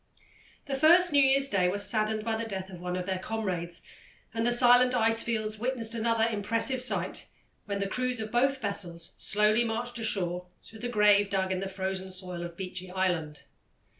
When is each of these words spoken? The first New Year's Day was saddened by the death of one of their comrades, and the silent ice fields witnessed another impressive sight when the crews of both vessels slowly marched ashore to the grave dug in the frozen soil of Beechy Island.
The 0.65 0.73
first 0.73 1.13
New 1.13 1.21
Year's 1.21 1.47
Day 1.47 1.69
was 1.69 1.87
saddened 1.87 2.23
by 2.23 2.35
the 2.35 2.49
death 2.49 2.71
of 2.71 2.81
one 2.81 2.95
of 2.95 3.05
their 3.05 3.19
comrades, 3.19 3.83
and 4.33 4.47
the 4.47 4.51
silent 4.51 4.95
ice 4.95 5.21
fields 5.21 5.59
witnessed 5.59 5.93
another 5.93 6.27
impressive 6.27 6.81
sight 6.81 7.27
when 7.65 7.77
the 7.77 7.85
crews 7.87 8.19
of 8.19 8.31
both 8.31 8.57
vessels 8.59 9.13
slowly 9.19 9.63
marched 9.63 9.99
ashore 9.99 10.47
to 10.65 10.79
the 10.79 10.89
grave 10.89 11.29
dug 11.29 11.51
in 11.51 11.59
the 11.59 11.69
frozen 11.69 12.09
soil 12.09 12.41
of 12.43 12.57
Beechy 12.57 12.89
Island. 12.89 13.43